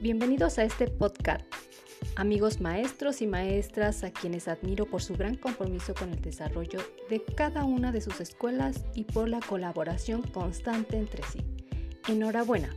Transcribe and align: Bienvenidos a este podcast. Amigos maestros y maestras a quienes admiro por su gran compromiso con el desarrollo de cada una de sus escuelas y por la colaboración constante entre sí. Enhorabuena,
Bienvenidos 0.00 0.58
a 0.58 0.64
este 0.64 0.88
podcast. 0.88 1.44
Amigos 2.16 2.58
maestros 2.58 3.20
y 3.20 3.26
maestras 3.26 4.02
a 4.02 4.10
quienes 4.10 4.48
admiro 4.48 4.86
por 4.86 5.02
su 5.02 5.12
gran 5.14 5.36
compromiso 5.36 5.92
con 5.92 6.08
el 6.08 6.22
desarrollo 6.22 6.80
de 7.10 7.22
cada 7.22 7.64
una 7.64 7.92
de 7.92 8.00
sus 8.00 8.18
escuelas 8.18 8.82
y 8.94 9.04
por 9.04 9.28
la 9.28 9.40
colaboración 9.40 10.22
constante 10.22 10.96
entre 10.96 11.22
sí. 11.24 11.40
Enhorabuena, 12.08 12.74